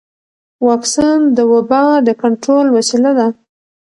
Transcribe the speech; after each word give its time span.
واکسن 0.67 1.19
د 1.37 1.39
وبا 1.51 1.83
د 2.07 2.09
کنټرول 2.21 2.65
وسیله 2.77 3.11
ده. 3.19 3.27